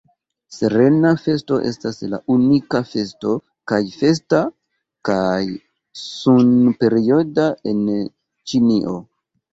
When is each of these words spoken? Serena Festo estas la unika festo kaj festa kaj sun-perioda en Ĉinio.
Serena 0.53 1.09
Festo 1.23 1.57
estas 1.71 1.99
la 2.13 2.19
unika 2.35 2.81
festo 2.93 3.35
kaj 3.73 3.81
festa 3.99 4.39
kaj 5.11 5.45
sun-perioda 6.07 7.47
en 7.75 7.85
Ĉinio. 7.93 8.97